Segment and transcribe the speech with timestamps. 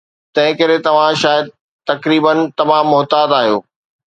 [0.37, 1.51] تنهنڪري توهان شايد
[1.91, 3.65] تقريبا تمام محتاط آهيو